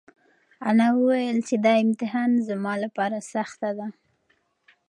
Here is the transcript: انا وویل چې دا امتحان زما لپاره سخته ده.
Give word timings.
انا 0.69 0.87
وویل 0.97 1.37
چې 1.47 1.55
دا 1.65 1.73
امتحان 1.85 2.31
زما 2.47 2.73
لپاره 2.83 3.17
سخته 3.33 3.69
ده. 3.77 3.87